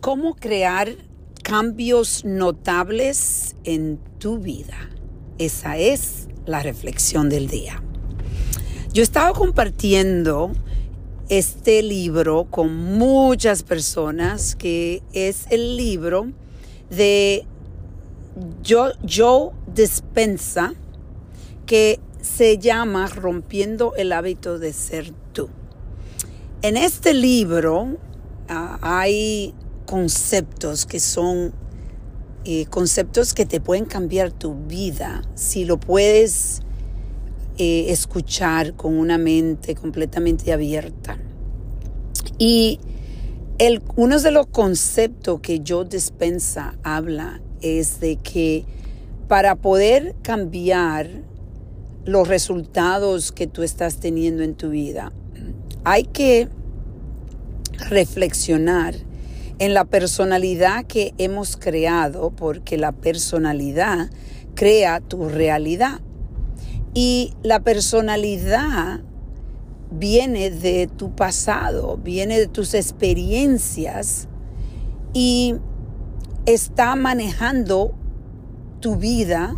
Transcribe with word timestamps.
cómo 0.00 0.34
crear 0.34 0.96
cambios 1.42 2.24
notables 2.24 3.56
en 3.64 3.98
tu 4.18 4.38
vida. 4.38 4.90
Esa 5.38 5.76
es 5.76 6.28
la 6.46 6.62
reflexión 6.62 7.28
del 7.28 7.48
día. 7.48 7.82
Yo 8.92 9.02
estaba 9.02 9.32
compartiendo 9.32 10.52
este 11.28 11.82
libro 11.82 12.48
con 12.50 12.74
muchas 12.74 13.62
personas, 13.62 14.56
que 14.56 15.02
es 15.12 15.46
el 15.50 15.76
libro 15.76 16.32
de 16.90 17.46
Joe, 18.66 18.92
Joe 19.08 19.50
Dispensa, 19.72 20.74
que 21.66 22.00
se 22.20 22.58
llama 22.58 23.06
Rompiendo 23.06 23.94
el 23.96 24.12
hábito 24.12 24.58
de 24.58 24.72
ser 24.72 25.12
tú. 25.32 25.48
En 26.62 26.76
este 26.76 27.14
libro 27.14 27.82
uh, 27.82 27.96
hay 28.82 29.54
conceptos 29.90 30.86
que 30.86 31.00
son 31.00 31.52
eh, 32.44 32.66
conceptos 32.66 33.34
que 33.34 33.44
te 33.44 33.60
pueden 33.60 33.86
cambiar 33.86 34.30
tu 34.30 34.54
vida 34.54 35.22
si 35.34 35.64
lo 35.64 35.80
puedes 35.80 36.60
eh, 37.58 37.86
escuchar 37.88 38.74
con 38.74 38.96
una 38.96 39.18
mente 39.18 39.74
completamente 39.74 40.52
abierta. 40.52 41.18
Y 42.38 42.78
el, 43.58 43.82
uno 43.96 44.20
de 44.20 44.30
los 44.30 44.46
conceptos 44.46 45.40
que 45.40 45.58
yo 45.58 45.82
dispensa 45.82 46.78
habla 46.84 47.40
es 47.60 47.98
de 47.98 48.14
que 48.14 48.64
para 49.26 49.56
poder 49.56 50.14
cambiar 50.22 51.10
los 52.04 52.28
resultados 52.28 53.32
que 53.32 53.48
tú 53.48 53.64
estás 53.64 53.98
teniendo 53.98 54.44
en 54.44 54.54
tu 54.54 54.70
vida, 54.70 55.12
hay 55.82 56.04
que 56.04 56.48
reflexionar 57.88 59.09
en 59.60 59.74
la 59.74 59.84
personalidad 59.84 60.86
que 60.86 61.12
hemos 61.18 61.58
creado, 61.58 62.30
porque 62.30 62.78
la 62.78 62.92
personalidad 62.92 64.10
crea 64.54 65.00
tu 65.00 65.28
realidad. 65.28 66.00
Y 66.94 67.34
la 67.42 67.60
personalidad 67.60 69.00
viene 69.90 70.50
de 70.50 70.86
tu 70.86 71.14
pasado, 71.14 71.98
viene 72.02 72.38
de 72.38 72.46
tus 72.46 72.72
experiencias 72.72 74.28
y 75.12 75.56
está 76.46 76.96
manejando 76.96 77.94
tu 78.80 78.96
vida, 78.96 79.56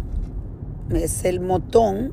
es 0.93 1.25
el 1.25 1.39
motón, 1.39 2.13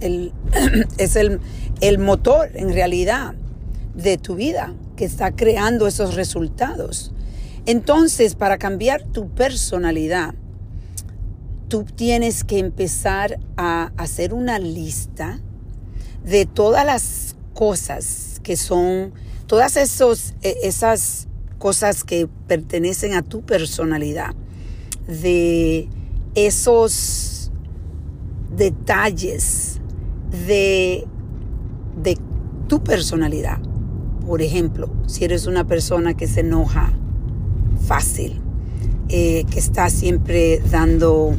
es 0.98 1.16
el 1.16 1.98
motor 1.98 2.50
en 2.54 2.72
realidad 2.72 3.34
de 3.94 4.16
tu 4.16 4.34
vida 4.34 4.72
que 4.96 5.04
está 5.04 5.32
creando 5.32 5.86
esos 5.86 6.14
resultados. 6.14 7.12
Entonces, 7.68 8.34
para 8.34 8.56
cambiar 8.56 9.02
tu 9.02 9.28
personalidad, 9.28 10.34
tú 11.68 11.84
tienes 11.84 12.42
que 12.42 12.60
empezar 12.60 13.38
a 13.58 13.92
hacer 13.98 14.32
una 14.32 14.58
lista 14.58 15.38
de 16.24 16.46
todas 16.46 16.86
las 16.86 17.36
cosas 17.52 18.40
que 18.42 18.56
son, 18.56 19.12
todas 19.46 19.76
esos, 19.76 20.32
e, 20.40 20.56
esas 20.62 21.28
cosas 21.58 22.04
que 22.04 22.26
pertenecen 22.46 23.12
a 23.12 23.20
tu 23.20 23.42
personalidad, 23.42 24.34
de 25.06 25.90
esos 26.34 27.52
detalles 28.56 29.78
de, 30.46 31.06
de 32.02 32.16
tu 32.66 32.82
personalidad. 32.82 33.58
Por 34.26 34.40
ejemplo, 34.40 34.88
si 35.06 35.26
eres 35.26 35.44
una 35.44 35.66
persona 35.66 36.14
que 36.14 36.26
se 36.26 36.40
enoja 36.40 36.94
fácil, 37.88 38.40
eh, 39.08 39.44
que 39.50 39.58
está 39.58 39.88
siempre 39.88 40.62
dando 40.70 41.34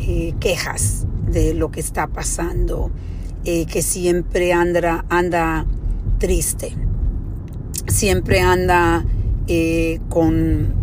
eh, 0.00 0.34
quejas 0.40 1.06
de 1.30 1.54
lo 1.54 1.70
que 1.70 1.78
está 1.78 2.08
pasando, 2.08 2.90
eh, 3.44 3.66
que 3.66 3.82
siempre 3.82 4.52
anda, 4.52 5.04
anda 5.08 5.64
triste, 6.18 6.74
siempre 7.86 8.40
anda 8.40 9.04
con 10.08 10.74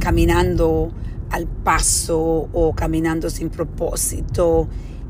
caminando 0.00 0.92
al 1.30 1.46
paso 1.46 2.20
o 2.52 2.74
caminando 2.74 3.30
sin 3.30 3.48
propósito. 3.48 4.68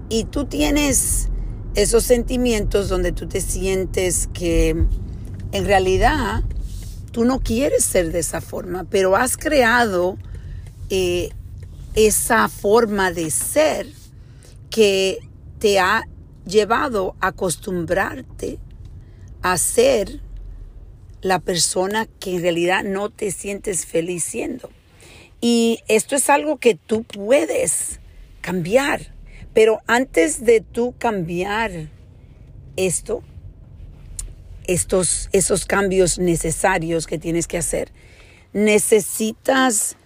Y 0.09 0.25
tú 0.25 0.45
tienes 0.45 1.31
esos 1.75 2.05
sentimientos 2.05 2.89
donde 2.89 3.11
tú 3.11 3.27
te 3.27 3.41
sientes 3.41 4.29
que 4.33 4.77
en 5.51 5.65
realidad 5.65 6.45
tú 7.11 7.25
no 7.25 7.41
quieres 7.41 7.85
ser 7.85 8.13
de 8.13 8.21
esa 8.21 8.41
forma, 8.41 8.85
pero 8.85 9.17
has 9.17 9.37
creado 9.37 10.17
eh, 10.91 11.31
esa 11.95 12.49
forma 12.49 13.13
de 13.13 13.31
ser 13.31 13.87
que 14.71 15.19
te 15.59 15.79
ha 15.79 16.05
llevado 16.47 17.17
a 17.21 17.29
acostumbrarte 17.29 18.59
a 19.43 19.57
ser 19.59 20.21
la 21.23 21.39
persona 21.39 22.07
que 22.19 22.37
en 22.37 22.43
realidad 22.43 22.83
no 22.85 23.11
te 23.11 23.31
sientes 23.31 23.87
feliz 23.87 24.25
siendo. 24.25 24.71
Y 25.41 25.81
esto 25.89 26.17
es 26.17 26.29
algo 26.31 26.59
que 26.59 26.75
tú 26.75 27.05
puedes 27.05 28.01
cambiar. 28.41 29.15
Pero 29.53 29.81
antes 29.87 30.45
de 30.45 30.61
tú 30.61 30.95
cambiar 30.99 31.89
esto, 32.77 33.23
estos, 34.71 35.29
esos 35.33 35.67
cambios 35.67 36.19
necesarios 36.21 37.09
que 37.09 37.19
tienes 37.19 37.49
que 37.49 37.59
hacer. 37.59 37.91
Necesitas 38.53 39.97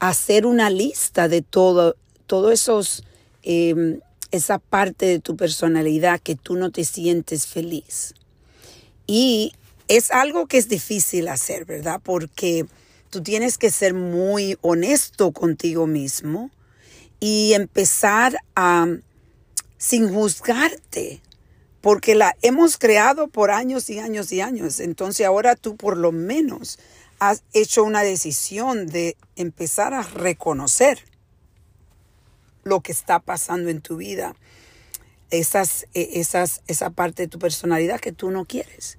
hacer 0.00 0.46
una 0.46 0.68
lista 0.68 1.28
de 1.28 1.42
todo, 1.42 1.94
todo 2.26 2.50
esos, 2.50 3.04
em, 3.44 4.00
esa 4.32 4.58
parte 4.58 5.06
de 5.06 5.20
tu 5.20 5.36
personalidad 5.36 6.20
que 6.20 6.34
tú 6.34 6.56
no 6.56 6.70
te 6.70 6.84
sientes 6.84 7.46
feliz. 7.46 8.14
Y 9.06 9.52
es 9.86 10.10
algo 10.10 10.46
que 10.46 10.58
es 10.58 10.68
difícil 10.68 11.28
hacer, 11.28 11.64
¿verdad? 11.64 12.00
Porque 12.02 12.66
tú 13.10 13.22
tienes 13.22 13.58
que 13.58 13.70
ser 13.70 13.94
muy 13.94 14.58
honesto 14.60 15.30
contigo 15.30 15.86
mismo 15.86 16.50
y 17.20 17.52
empezar 17.52 18.38
a, 18.56 18.88
sin 19.78 20.12
juzgarte, 20.12 21.22
porque 21.84 22.14
la 22.14 22.34
hemos 22.40 22.78
creado 22.78 23.28
por 23.28 23.50
años 23.50 23.90
y 23.90 23.98
años 23.98 24.32
y 24.32 24.40
años. 24.40 24.80
Entonces 24.80 25.26
ahora 25.26 25.54
tú 25.54 25.76
por 25.76 25.98
lo 25.98 26.12
menos 26.12 26.78
has 27.18 27.42
hecho 27.52 27.84
una 27.84 28.02
decisión 28.02 28.86
de 28.86 29.18
empezar 29.36 29.92
a 29.92 30.02
reconocer 30.02 31.04
lo 32.62 32.80
que 32.80 32.90
está 32.90 33.20
pasando 33.20 33.68
en 33.68 33.82
tu 33.82 33.98
vida, 33.98 34.34
esas, 35.28 35.86
e, 35.92 36.20
esas, 36.20 36.62
esa 36.68 36.88
parte 36.88 37.24
de 37.24 37.28
tu 37.28 37.38
personalidad 37.38 38.00
que 38.00 38.12
tú 38.12 38.30
no 38.30 38.46
quieres. 38.46 38.96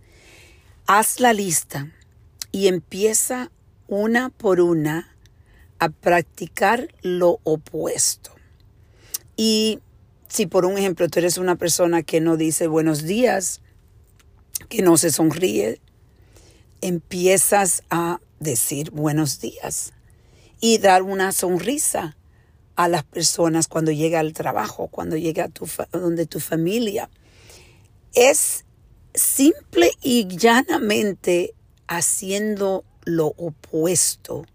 Haz 0.86 1.20
la 1.20 1.34
lista 1.34 1.92
y 2.52 2.68
empieza 2.68 3.50
una 3.88 4.30
por 4.30 4.62
una 4.62 5.12
a 5.80 5.90
practicar 5.90 6.94
lo 7.02 7.40
opuesto. 7.46 8.30
Y 9.36 9.80
si 10.28 10.46
por 10.46 10.66
un 10.66 10.78
ejemplo 10.78 11.08
tú 11.10 11.20
eres 11.20 11.38
una 11.38 11.56
persona 11.56 12.04
que 12.04 12.22
no 12.22 12.38
dice 12.38 12.68
buenos 12.68 13.04
días, 13.04 13.62
que 14.70 14.82
no 14.82 14.98
se 14.98 15.12
sonríe, 15.12 15.80
empiezas 16.82 17.84
a 17.90 18.20
decir 18.40 18.92
buenos 18.92 19.40
días 19.40 19.94
y 20.60 20.78
dar 20.80 21.04
una 21.04 21.32
sonrisa 21.32 22.18
a 22.76 22.88
las 22.88 23.04
personas 23.04 23.68
cuando 23.68 23.92
llega 23.92 24.20
al 24.20 24.34
trabajo, 24.34 24.88
cuando 24.88 25.16
llega 25.16 25.46
a 25.46 25.50
tu 25.50 25.68
donde 25.92 26.26
tu 26.26 26.40
familia. 26.40 27.10
Es 28.14 28.66
simple 29.14 29.92
y 30.02 30.28
llanamente 30.28 31.54
haciendo 31.88 32.84
lo 33.06 33.28
opuesto 33.38 34.46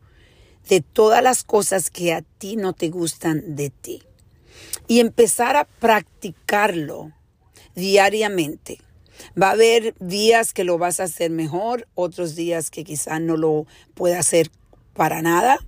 de 0.69 0.81
todas 0.83 1.23
las 1.23 1.45
cosas 1.45 1.91
que 1.91 2.13
a 2.13 2.23
ti 2.23 2.57
no 2.57 2.75
te 2.75 2.91
gustan 2.91 3.57
de 3.57 3.71
ti 3.71 4.03
y 4.91 4.99
empezar 4.99 5.55
a 5.55 5.67
practicarlo 5.67 7.13
diariamente. 7.77 8.81
Va 9.41 9.51
a 9.51 9.53
haber 9.53 9.95
días 10.01 10.53
que 10.53 10.65
lo 10.65 10.79
vas 10.79 10.99
a 10.99 11.05
hacer 11.05 11.31
mejor, 11.31 11.87
otros 11.95 12.35
días 12.35 12.73
que 12.73 12.83
quizás 12.83 13.21
no 13.21 13.37
lo 13.37 13.69
pueda 13.95 14.19
hacer 14.19 14.51
para 14.93 15.23
nada. 15.23 15.61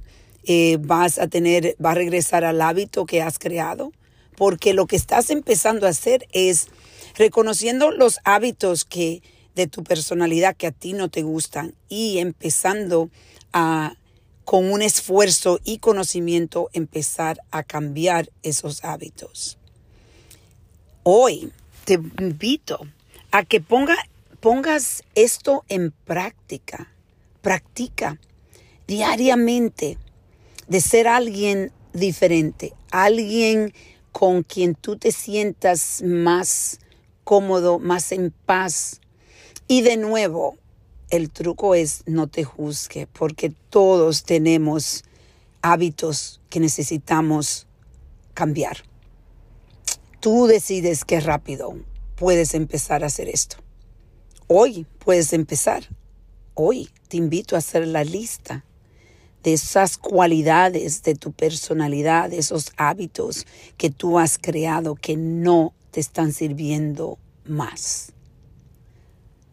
Eh, 0.42 0.76
vas 0.80 1.20
a 1.20 1.28
tener, 1.28 1.76
va 1.80 1.92
a 1.92 1.94
regresar 1.94 2.44
al 2.44 2.60
hábito 2.60 3.06
que 3.06 3.22
has 3.22 3.38
creado, 3.38 3.92
porque 4.36 4.74
lo 4.74 4.88
que 4.88 4.96
estás 4.96 5.30
empezando 5.30 5.86
a 5.86 5.90
hacer 5.90 6.26
es 6.32 6.66
reconociendo 7.14 7.92
los 7.92 8.18
hábitos 8.24 8.84
que 8.84 9.22
de 9.54 9.68
tu 9.68 9.84
personalidad 9.84 10.56
que 10.56 10.66
a 10.66 10.72
ti 10.72 10.94
no 10.94 11.10
te 11.10 11.22
gustan 11.22 11.76
y 11.88 12.18
empezando 12.18 13.08
a 13.52 13.94
con 14.44 14.70
un 14.70 14.82
esfuerzo 14.82 15.60
y 15.64 15.78
conocimiento 15.78 16.68
empezar 16.72 17.40
a 17.50 17.62
cambiar 17.62 18.30
esos 18.42 18.84
hábitos. 18.84 19.58
Hoy 21.02 21.52
te 21.84 21.94
invito 21.94 22.80
a 23.30 23.44
que 23.44 23.60
ponga, 23.60 23.96
pongas 24.40 25.04
esto 25.14 25.64
en 25.68 25.90
práctica 25.90 26.92
practica 27.42 28.18
diariamente 28.86 29.98
de 30.68 30.80
ser 30.80 31.08
alguien 31.08 31.72
diferente, 31.92 32.72
alguien 32.90 33.74
con 34.12 34.42
quien 34.42 34.74
tú 34.74 34.96
te 34.96 35.12
sientas 35.12 36.02
más 36.02 36.78
cómodo, 37.24 37.78
más 37.78 38.12
en 38.12 38.32
paz. 38.46 39.00
Y 39.68 39.82
de 39.82 39.96
nuevo, 39.96 40.56
el 41.12 41.30
truco 41.30 41.74
es 41.74 42.04
no 42.06 42.26
te 42.26 42.42
juzgue, 42.42 43.06
porque 43.06 43.52
todos 43.68 44.24
tenemos 44.24 45.04
hábitos 45.60 46.40
que 46.48 46.58
necesitamos 46.58 47.66
cambiar. 48.32 48.78
Tú 50.20 50.46
decides 50.46 51.04
qué 51.04 51.20
rápido 51.20 51.76
puedes 52.16 52.54
empezar 52.54 53.04
a 53.04 53.08
hacer 53.08 53.28
esto. 53.28 53.58
Hoy 54.46 54.86
puedes 55.00 55.34
empezar. 55.34 55.86
Hoy 56.54 56.88
te 57.08 57.18
invito 57.18 57.56
a 57.56 57.58
hacer 57.58 57.86
la 57.86 58.04
lista 58.04 58.64
de 59.42 59.52
esas 59.52 59.98
cualidades 59.98 61.02
de 61.02 61.14
tu 61.14 61.32
personalidad, 61.32 62.30
de 62.30 62.38
esos 62.38 62.72
hábitos 62.78 63.46
que 63.76 63.90
tú 63.90 64.18
has 64.18 64.38
creado 64.38 64.94
que 64.94 65.18
no 65.18 65.74
te 65.90 66.00
están 66.00 66.32
sirviendo 66.32 67.18
más. 67.44 68.14